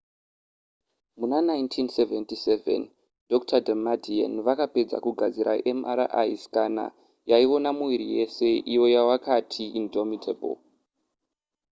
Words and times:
muna 1.17 1.37
1977 1.41 2.89
dr 3.31 3.59
damadian 3.67 4.33
vakapedza 4.47 4.97
kugadzira 5.05 5.51
mri 5.79 6.35
scanner 6.43 6.89
yaiona 7.29 7.69
muviri 7.77 8.05
wese 8.15 8.47
iyo 8.71 8.83
yavakati 8.95 9.63
indomitable 9.79 10.57